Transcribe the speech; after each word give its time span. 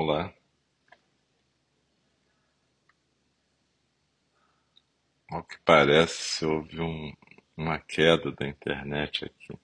Olá, 0.00 0.32
ao 5.30 5.42
que 5.42 5.58
parece 5.64 6.46
houve 6.46 6.80
um- 6.80 7.12
uma 7.56 7.78
queda 7.80 8.30
da 8.32 8.46
internet 8.48 9.24
aqui. 9.24 9.58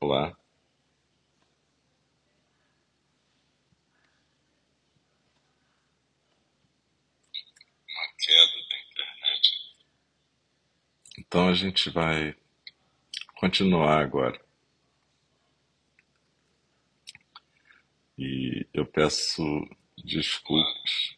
Olá, 0.00 0.28
uma 7.88 8.08
queda 8.18 8.68
da 8.68 8.78
internet. 8.88 9.52
Então 11.36 11.50
a 11.50 11.52
gente 11.52 11.90
vai 11.90 12.34
continuar 13.38 14.00
agora. 14.00 14.40
E 18.16 18.66
eu 18.72 18.86
peço 18.86 19.42
desculpas 20.02 21.14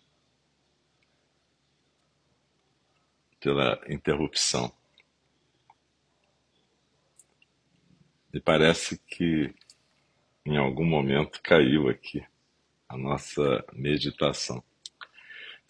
pela 3.39 3.81
interrupção. 3.89 4.75
E 8.35 8.41
parece 8.41 8.99
que 8.99 9.55
em 10.45 10.57
algum 10.57 10.85
momento 10.85 11.41
caiu 11.45 11.89
aqui 11.89 12.27
a 12.89 12.97
nossa 12.97 13.65
meditação. 13.73 14.65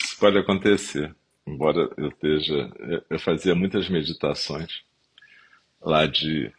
Isso 0.03 0.19
pode 0.19 0.39
acontecer, 0.39 1.15
embora 1.55 1.91
eu 1.97 2.09
esteja. 2.09 2.71
Eu 2.79 3.03
eu 3.11 3.19
fazia 3.19 3.55
muitas 3.55 3.89
meditações 3.89 4.83
lá 5.81 6.07
de, 6.07 6.53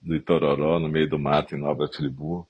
do 0.00 0.14
Itororó, 0.16 0.78
no 0.78 0.88
meio 0.88 1.08
do 1.08 1.18
mato, 1.18 1.54
em 1.54 1.58
Nova 1.58 1.88
Friburgo, 1.88 2.48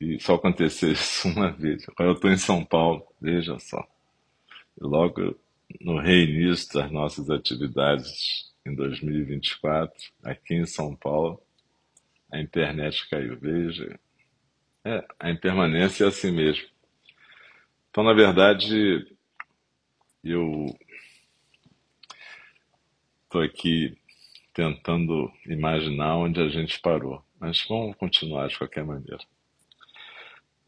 e 0.00 0.18
só 0.20 0.34
aconteceu 0.34 0.92
isso 0.92 1.28
uma 1.28 1.50
vez. 1.50 1.88
Agora 1.88 2.10
eu 2.10 2.14
estou 2.14 2.30
em 2.30 2.36
São 2.36 2.64
Paulo, 2.64 3.06
veja 3.20 3.58
só. 3.58 3.86
E 4.80 4.84
logo 4.84 5.36
no 5.80 6.00
reinício 6.00 6.74
das 6.74 6.90
nossas 6.90 7.30
atividades 7.30 8.50
em 8.66 8.74
2024, 8.74 9.94
aqui 10.22 10.54
em 10.54 10.66
São 10.66 10.94
Paulo, 10.96 11.40
a 12.32 12.40
internet 12.40 13.08
caiu. 13.08 13.38
Veja, 13.38 13.98
é, 14.84 15.04
a 15.18 15.30
impermanência 15.30 16.04
é 16.04 16.08
assim 16.08 16.30
mesmo. 16.30 16.66
Então, 17.90 18.04
na 18.04 18.12
verdade, 18.12 19.06
eu 20.22 20.66
estou 23.24 23.42
aqui 23.42 23.96
tentando 24.52 25.32
imaginar 25.46 26.16
onde 26.16 26.40
a 26.40 26.48
gente 26.48 26.80
parou, 26.80 27.24
mas 27.38 27.64
vamos 27.68 27.96
continuar 27.96 28.48
de 28.48 28.58
qualquer 28.58 28.84
maneira. 28.84 29.24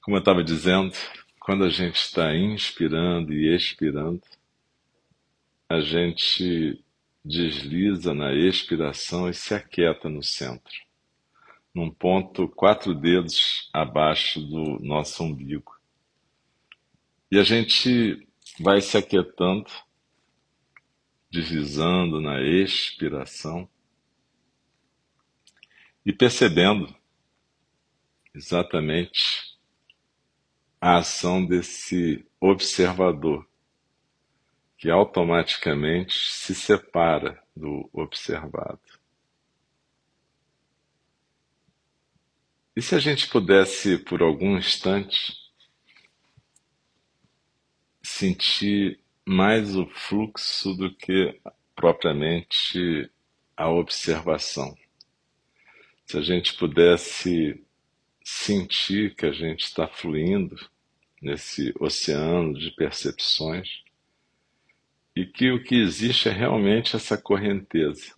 Como 0.00 0.16
eu 0.16 0.20
estava 0.20 0.42
dizendo, 0.42 0.96
quando 1.38 1.64
a 1.64 1.70
gente 1.70 1.96
está 1.96 2.34
inspirando 2.34 3.32
e 3.32 3.54
expirando, 3.54 4.22
a 5.68 5.80
gente 5.80 6.82
desliza 7.24 8.14
na 8.14 8.32
expiração 8.32 9.28
e 9.28 9.34
se 9.34 9.54
aquieta 9.54 10.08
no 10.08 10.22
centro, 10.22 10.74
num 11.74 11.90
ponto 11.90 12.48
quatro 12.48 12.94
dedos 12.94 13.68
abaixo 13.72 14.40
do 14.40 14.78
nosso 14.80 15.22
umbigo. 15.22 15.72
E 17.30 17.38
a 17.38 17.44
gente 17.44 18.26
vai 18.60 18.80
se 18.80 18.96
aquietando, 18.96 19.70
deslizando 21.30 22.20
na 22.20 22.42
expiração 22.42 23.68
e 26.04 26.12
percebendo 26.12 26.94
exatamente 28.34 29.56
a 30.80 30.98
ação 30.98 31.44
desse 31.44 32.26
observador 32.40 33.46
que 34.76 34.90
automaticamente 34.90 36.12
se 36.32 36.54
separa 36.54 37.40
do 37.54 37.88
observado. 37.92 38.80
E 42.74 42.82
se 42.82 42.94
a 42.94 42.98
gente 42.98 43.28
pudesse, 43.28 43.98
por 43.98 44.22
algum 44.22 44.56
instante, 44.56 45.41
sentir 48.02 48.98
mais 49.24 49.76
o 49.76 49.86
fluxo 49.86 50.74
do 50.74 50.94
que 50.94 51.40
propriamente 51.74 53.10
a 53.56 53.68
observação? 53.68 54.76
Se 56.06 56.18
a 56.18 56.22
gente 56.22 56.54
pudesse 56.54 57.62
sentir 58.24 59.14
que 59.14 59.26
a 59.26 59.32
gente 59.32 59.64
está 59.64 59.86
fluindo 59.86 60.56
nesse 61.20 61.72
oceano 61.78 62.58
de 62.58 62.70
percepções 62.72 63.82
e 65.14 65.26
que 65.26 65.50
o 65.50 65.62
que 65.62 65.76
existe 65.76 66.28
é 66.28 66.32
realmente 66.32 66.96
essa 66.96 67.16
correnteza. 67.16 68.14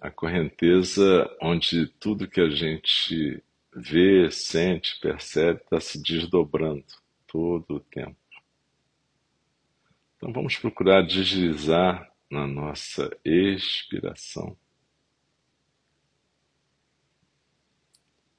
A 0.00 0.10
correnteza 0.10 1.28
onde 1.40 1.86
tudo 1.86 2.28
que 2.28 2.40
a 2.40 2.48
gente 2.48 3.42
vê, 3.74 4.30
sente, 4.30 4.98
percebe 5.00 5.60
está 5.60 5.80
se 5.80 6.02
desdobrando 6.02 6.84
todo 7.26 7.76
o 7.76 7.80
tempo. 7.80 8.16
Então 10.22 10.32
vamos 10.32 10.56
procurar 10.56 11.04
deslizar 11.04 12.08
na 12.30 12.46
nossa 12.46 13.10
expiração 13.24 14.56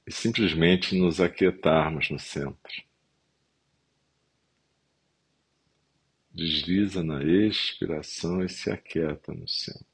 e 0.06 0.10
simplesmente 0.10 0.98
nos 0.98 1.20
aquietarmos 1.20 2.08
no 2.08 2.18
centro. 2.18 2.72
Desliza 6.32 7.04
na 7.04 7.22
expiração 7.22 8.42
e 8.42 8.48
se 8.48 8.70
aquieta 8.70 9.34
no 9.34 9.46
centro. 9.46 9.84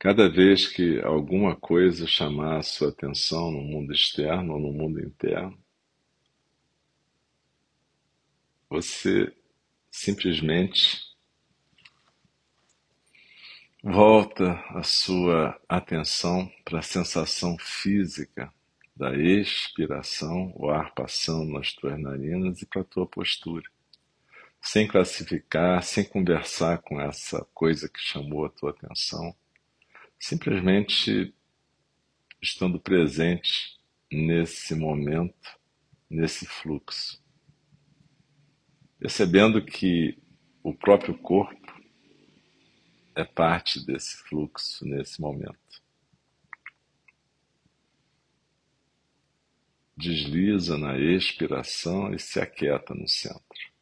Cada 0.00 0.28
vez 0.28 0.66
que 0.66 1.00
alguma 1.00 1.54
coisa 1.54 2.08
chamar 2.08 2.58
a 2.58 2.62
sua 2.64 2.88
atenção 2.88 3.52
no 3.52 3.62
mundo 3.62 3.92
externo 3.92 4.54
ou 4.54 4.58
no 4.58 4.72
mundo 4.72 5.00
interno, 5.00 5.63
você 8.74 9.32
simplesmente 9.88 11.00
volta 13.84 14.54
a 14.70 14.82
sua 14.82 15.56
atenção 15.68 16.50
para 16.64 16.80
a 16.80 16.82
sensação 16.82 17.56
física 17.56 18.52
da 18.96 19.14
expiração, 19.16 20.52
o 20.56 20.70
ar 20.70 20.92
passando 20.92 21.52
nas 21.52 21.72
tuas 21.72 21.96
narinas 22.00 22.62
e 22.62 22.66
para 22.66 22.80
a 22.80 22.84
tua 22.84 23.06
postura, 23.06 23.64
sem 24.60 24.88
classificar, 24.88 25.80
sem 25.84 26.02
conversar 26.02 26.78
com 26.78 27.00
essa 27.00 27.46
coisa 27.54 27.88
que 27.88 28.00
chamou 28.00 28.44
a 28.44 28.50
tua 28.50 28.70
atenção, 28.70 29.36
simplesmente 30.18 31.32
estando 32.42 32.80
presente 32.80 33.78
nesse 34.10 34.74
momento, 34.74 35.60
nesse 36.10 36.44
fluxo, 36.44 37.23
percebendo 39.04 39.62
que 39.62 40.16
o 40.62 40.72
próprio 40.72 41.14
corpo 41.18 41.70
é 43.14 43.22
parte 43.22 43.84
desse 43.84 44.16
fluxo 44.16 44.82
nesse 44.86 45.20
momento. 45.20 45.82
Desliza 49.94 50.78
na 50.78 50.98
expiração 50.98 52.14
e 52.14 52.18
se 52.18 52.40
aquieta 52.40 52.94
no 52.94 53.06
centro. 53.06 53.73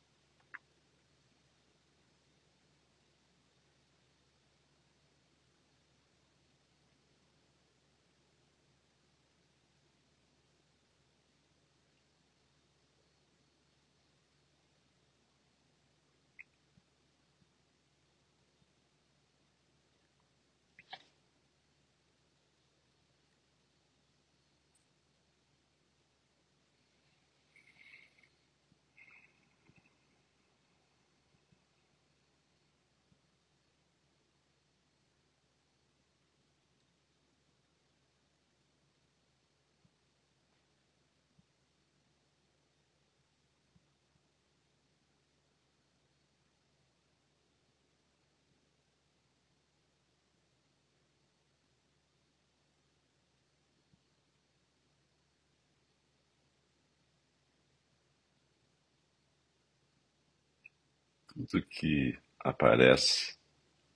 Tudo 61.34 61.62
que 61.62 62.19
aparece 62.40 63.38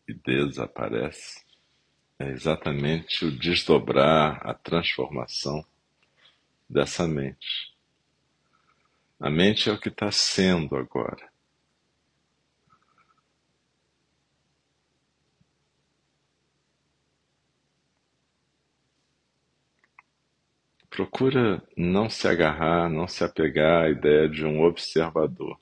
e 0.09 0.15
desaparece 0.15 1.45
é 2.19 2.31
exatamente 2.31 3.27
o 3.27 3.31
desdobrar, 3.31 4.41
a 4.43 4.55
transformação 4.55 5.63
dessa 6.69 7.07
mente. 7.07 7.75
A 9.21 9.29
mente 9.29 9.69
é 9.69 9.73
o 9.73 9.79
que 9.79 9.91
está 9.91 10.11
sendo 10.11 10.77
agora. 10.77 11.31
Procura 20.89 21.63
não 21.77 22.09
se 22.09 22.27
agarrar, 22.27 22.89
não 22.89 23.07
se 23.07 23.23
apegar 23.23 23.85
à 23.85 23.91
ideia 23.91 24.27
de 24.27 24.47
um 24.47 24.63
observador. 24.63 25.61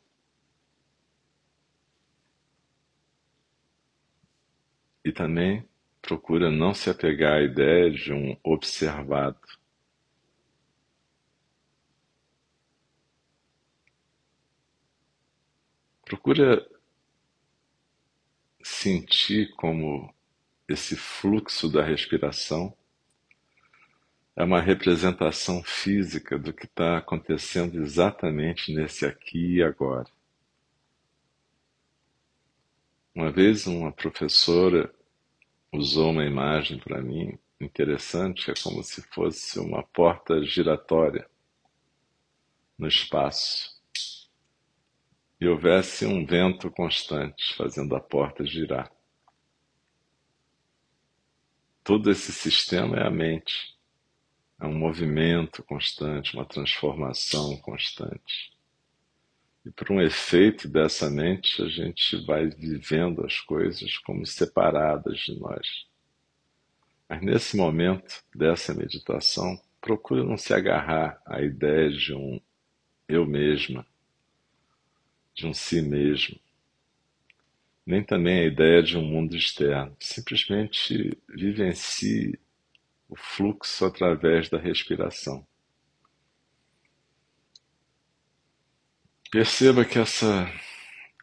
Também 5.14 5.66
procura 6.02 6.50
não 6.50 6.74
se 6.74 6.90
apegar 6.90 7.38
à 7.38 7.42
ideia 7.42 7.90
de 7.90 8.12
um 8.12 8.36
observado. 8.42 9.38
Procura 16.04 16.68
sentir 18.62 19.54
como 19.56 20.12
esse 20.68 20.96
fluxo 20.96 21.70
da 21.70 21.82
respiração 21.82 22.76
é 24.36 24.44
uma 24.44 24.60
representação 24.60 25.62
física 25.62 26.38
do 26.38 26.52
que 26.52 26.66
está 26.66 26.98
acontecendo 26.98 27.80
exatamente 27.80 28.74
nesse 28.74 29.06
aqui 29.06 29.56
e 29.56 29.62
agora. 29.62 30.08
Uma 33.14 33.30
vez 33.30 33.66
uma 33.66 33.92
professora 33.92 34.93
usou 35.74 36.10
uma 36.10 36.24
imagem 36.24 36.78
para 36.78 37.02
mim 37.02 37.38
interessante, 37.60 38.50
é 38.50 38.54
como 38.62 38.82
se 38.82 39.02
fosse 39.02 39.58
uma 39.58 39.82
porta 39.82 40.42
giratória 40.44 41.28
no 42.78 42.86
espaço 42.86 43.74
e 45.40 45.48
houvesse 45.48 46.06
um 46.06 46.24
vento 46.24 46.70
constante 46.70 47.54
fazendo 47.56 47.94
a 47.96 48.00
porta 48.00 48.46
girar. 48.46 48.90
Todo 51.82 52.10
esse 52.10 52.32
sistema 52.32 52.96
é 52.96 53.06
a 53.06 53.10
mente. 53.10 53.74
É 54.60 54.66
um 54.66 54.78
movimento 54.78 55.62
constante, 55.62 56.34
uma 56.34 56.46
transformação 56.46 57.56
constante. 57.58 58.53
E 59.64 59.70
por 59.70 59.90
um 59.90 60.00
efeito 60.00 60.68
dessa 60.68 61.08
mente, 61.08 61.62
a 61.62 61.68
gente 61.68 62.22
vai 62.26 62.48
vivendo 62.48 63.24
as 63.24 63.40
coisas 63.40 63.96
como 63.98 64.26
separadas 64.26 65.20
de 65.20 65.38
nós. 65.40 65.86
Mas 67.08 67.22
nesse 67.22 67.56
momento 67.56 68.22
dessa 68.34 68.74
meditação, 68.74 69.58
procura 69.80 70.22
não 70.22 70.36
se 70.36 70.52
agarrar 70.52 71.20
à 71.24 71.40
ideia 71.40 71.90
de 71.90 72.12
um 72.12 72.40
eu 73.08 73.26
mesma, 73.26 73.86
de 75.34 75.46
um 75.46 75.54
si 75.54 75.80
mesmo, 75.80 76.38
nem 77.86 78.02
também 78.02 78.40
a 78.40 78.46
ideia 78.46 78.82
de 78.82 78.96
um 78.96 79.02
mundo 79.02 79.36
externo. 79.36 79.94
Simplesmente 79.98 81.18
vivencie 81.28 82.38
o 83.08 83.16
fluxo 83.16 83.84
através 83.84 84.48
da 84.48 84.58
respiração. 84.58 85.46
Perceba 89.34 89.84
que 89.84 89.98
essa 89.98 90.46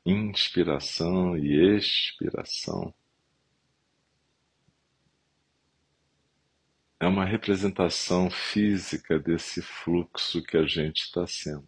inspiração 0.05 1.37
e 1.37 1.77
expiração 1.77 2.93
é 6.99 7.07
uma 7.07 7.23
representação 7.23 8.29
física 8.29 9.17
desse 9.17 9.61
fluxo 9.61 10.43
que 10.43 10.57
a 10.57 10.65
gente 10.65 11.03
está 11.03 11.25
sendo. 11.25 11.65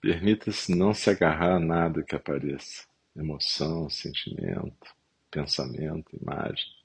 Permita-se 0.00 0.74
não 0.74 0.92
se 0.92 1.08
agarrar 1.08 1.54
a 1.54 1.60
nada 1.60 2.02
que 2.02 2.16
apareça 2.16 2.84
emoção, 3.14 3.88
sentimento, 3.88 4.92
pensamento, 5.30 6.16
imagem. 6.20 6.75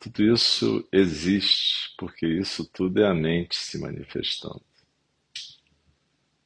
Tudo 0.00 0.34
isso 0.34 0.88
existe 0.90 1.94
porque 1.96 2.26
isso 2.26 2.64
tudo 2.72 3.00
é 3.00 3.06
a 3.06 3.14
mente 3.14 3.54
se 3.54 3.78
manifestando. 3.78 4.62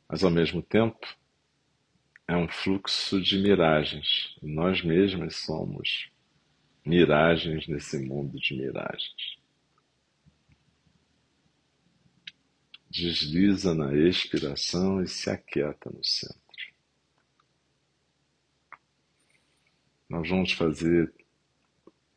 Mas 0.09 0.23
ao 0.23 0.31
mesmo 0.31 0.61
tempo, 0.61 1.07
é 2.29 2.37
um 2.37 2.49
fluxo 2.49 3.23
de 3.23 3.39
miragens. 3.39 4.37
Nós 4.43 4.83
mesmos 4.83 5.37
somos 5.37 6.11
miragens 6.85 7.67
nesse 7.69 7.99
mundo 7.99 8.39
de 8.39 8.55
miragens. 8.55 9.45
desliza 12.95 13.75
na 13.75 13.93
expiração 13.93 15.03
e 15.03 15.09
se 15.09 15.29
aquieta 15.29 15.91
no 15.91 16.05
centro. 16.05 16.39
Nós 20.09 20.29
vamos 20.29 20.53
fazer, 20.53 21.13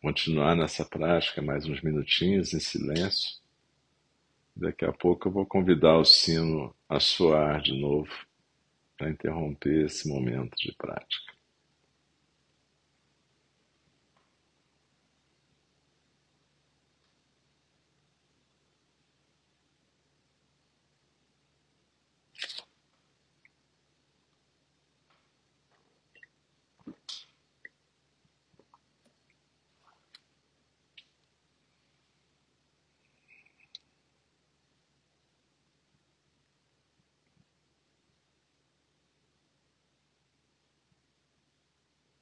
continuar 0.01 0.55
nessa 0.55 0.85
prática 0.85 1.41
mais 1.41 1.65
uns 1.65 1.81
minutinhos 1.81 2.53
em 2.53 2.59
silêncio. 2.59 3.39
Daqui 4.55 4.85
a 4.85 4.91
pouco 4.91 5.27
eu 5.27 5.31
vou 5.31 5.45
convidar 5.45 5.97
o 5.97 6.05
sino 6.05 6.75
a 6.89 6.99
soar 6.99 7.61
de 7.61 7.79
novo 7.79 8.11
para 8.97 9.09
interromper 9.09 9.85
esse 9.85 10.07
momento 10.07 10.55
de 10.57 10.71
prática. 10.73 11.36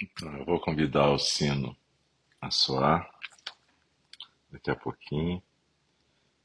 Então, 0.00 0.36
eu 0.36 0.44
vou 0.44 0.60
convidar 0.60 1.10
o 1.10 1.18
sino 1.18 1.76
a 2.40 2.50
soar 2.50 3.08
daqui 4.50 4.70
a 4.70 4.76
pouquinho 4.76 5.42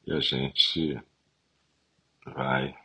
e 0.06 0.14
a 0.14 0.20
gente 0.20 1.02
vai 2.26 2.78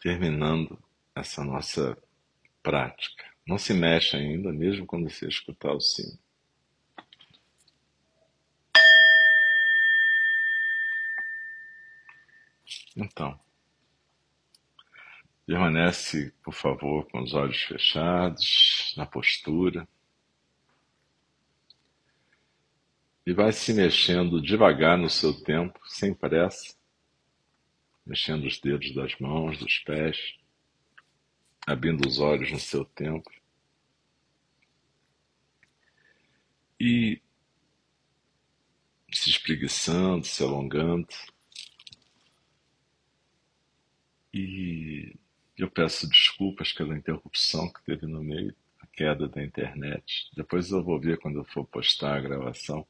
terminando 0.00 0.78
essa 1.14 1.44
nossa 1.44 1.96
prática. 2.62 3.24
Não 3.46 3.58
se 3.58 3.74
mexe 3.74 4.16
ainda, 4.16 4.52
mesmo 4.52 4.86
quando 4.86 5.10
você 5.10 5.28
escutar 5.28 5.72
o 5.72 5.80
sino. 5.80 6.18
Então, 12.96 13.38
Permanece, 15.46 16.32
por 16.42 16.54
favor, 16.54 17.08
com 17.10 17.22
os 17.22 17.34
olhos 17.34 17.60
fechados, 17.62 18.94
na 18.96 19.04
postura. 19.04 19.88
E 23.26 23.32
vai 23.32 23.52
se 23.52 23.72
mexendo 23.74 24.40
devagar 24.40 24.96
no 24.96 25.10
seu 25.10 25.32
tempo, 25.42 25.80
sem 25.86 26.14
pressa, 26.14 26.76
mexendo 28.06 28.46
os 28.46 28.58
dedos 28.58 28.94
das 28.94 29.18
mãos, 29.18 29.58
dos 29.58 29.78
pés, 29.80 30.36
abrindo 31.66 32.06
os 32.06 32.18
olhos 32.18 32.50
no 32.50 32.58
seu 32.58 32.84
tempo. 32.84 33.30
E 36.78 37.20
se 39.12 39.30
espreguiçando, 39.30 40.24
se 40.24 40.42
alongando. 40.42 41.06
E 44.34 45.14
eu 45.64 45.70
peço 45.70 46.08
desculpas 46.08 46.72
pela 46.72 46.96
interrupção 46.96 47.72
que 47.72 47.82
teve 47.84 48.06
no 48.06 48.22
meio, 48.22 48.54
a 48.80 48.86
queda 48.86 49.28
da 49.28 49.42
internet. 49.42 50.30
Depois 50.36 50.70
eu 50.70 50.82
vou 50.82 51.00
ver 51.00 51.18
quando 51.18 51.38
eu 51.40 51.44
for 51.44 51.64
postar 51.66 52.16
a 52.16 52.20
gravação 52.20 52.86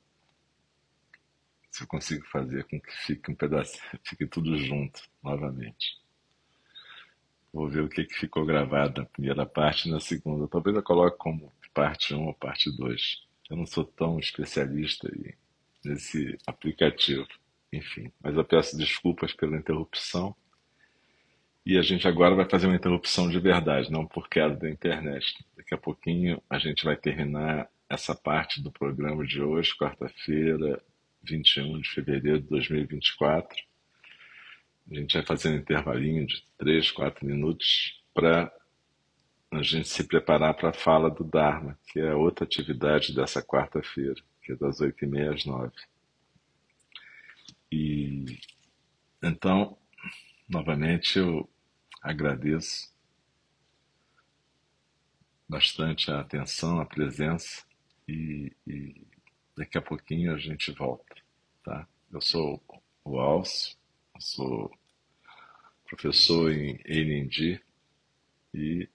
se 1.73 1.83
eu 1.83 1.87
consigo 1.87 2.27
fazer 2.27 2.65
com 2.65 2.79
que 2.79 2.93
fique 3.07 3.31
um 3.31 3.35
pedacinho, 3.35 3.83
fique 4.05 4.27
tudo 4.27 4.57
junto 4.59 5.01
novamente. 5.23 5.99
Vou 7.51 7.69
ver 7.69 7.83
o 7.83 7.89
que, 7.89 8.05
que 8.05 8.15
ficou 8.15 8.45
gravado 8.45 9.01
na 9.01 9.07
primeira 9.07 9.47
parte 9.47 9.89
e 9.89 9.91
na 9.91 9.99
segunda. 9.99 10.47
Talvez 10.47 10.77
eu 10.77 10.83
coloque 10.83 11.17
como 11.17 11.51
parte 11.73 12.15
1 12.15 12.27
ou 12.27 12.35
parte 12.35 12.71
2. 12.77 13.27
Eu 13.51 13.57
não 13.57 13.67
sou 13.67 13.85
tão 13.85 14.19
especialista 14.19 15.11
nesse 15.85 16.39
aplicativo. 16.47 17.27
Enfim, 17.73 18.13
mas 18.23 18.37
eu 18.37 18.45
peço 18.45 18.77
desculpas 18.77 19.33
pela 19.33 19.57
interrupção 19.57 20.37
e 21.65 21.79
a 21.79 21.83
gente 21.83 22.09
agora 22.09 22.35
vai 22.35 22.49
fazer 22.49 22.67
uma 22.67 22.77
interrupção 22.77 23.29
de 23.29 23.39
verdade, 23.39 23.91
não 23.91 24.05
por 24.07 24.29
queda 24.29 24.57
da 24.57 24.69
internet. 24.69 25.45
Daqui 25.57 25.75
a 25.75 25.79
pouquinho 25.79 26.43
a 26.51 26.59
gente 26.59 26.85
vai 26.85 26.97
terminar 26.97 27.69
essa 27.89 28.15
parte 28.15 28.61
do 28.61 28.73
programa 28.73 29.25
de 29.25 29.41
hoje, 29.41 29.77
quarta-feira, 29.77 30.83
21 31.23 31.81
de 31.81 31.89
fevereiro 31.89 32.41
de 32.41 32.49
2024. 32.49 33.57
A 34.91 34.95
gente 34.95 35.15
vai 35.15 35.25
fazer 35.25 35.51
um 35.51 35.57
intervalinho 35.57 36.27
de 36.27 36.43
3, 36.59 36.91
4 36.91 37.25
minutos 37.25 38.03
para 38.13 38.53
a 39.53 39.63
gente 39.63 39.89
se 39.89 40.03
preparar 40.05 40.55
para 40.55 40.71
a 40.71 40.75
fala 40.75 41.11
do 41.11 41.23
Dharma, 41.23 41.79
que 41.93 42.01
é 42.01 42.15
outra 42.15 42.45
atividade 42.45 43.15
dessa 43.15 43.43
quarta-feira, 43.43 44.17
que 44.43 44.53
é 44.53 44.57
das 44.57 44.81
8h30 44.81 45.35
às 45.35 45.45
9 45.45 45.73
E 47.71 48.25
então, 49.23 49.79
novamente, 50.49 51.19
eu 51.19 51.49
agradeço 52.03 52.93
bastante 55.49 56.11
a 56.11 56.21
atenção, 56.21 56.81
a 56.81 56.85
presença 56.85 57.65
e, 58.09 58.53
e, 58.67 59.07
daqui 59.57 59.79
a 59.79 59.83
pouquinho 59.83 60.35
a 60.35 60.39
gente 60.39 60.73
volta, 60.73 61.15
tá? 61.63 61.87
Eu 62.13 62.21
sou 62.21 62.63
o 63.05 63.19
Alcio, 63.19 63.77
sou 64.19 64.71
professor 65.89 66.51
em 66.51 66.81
AND 66.87 67.61
e 68.55 68.89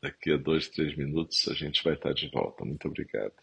daqui 0.00 0.32
a 0.32 0.36
dois, 0.36 0.68
três 0.68 0.96
minutos 0.96 1.48
a 1.48 1.54
gente 1.54 1.82
vai 1.82 1.94
estar 1.94 2.12
de 2.12 2.28
volta. 2.30 2.64
Muito 2.64 2.86
obrigado. 2.86 3.34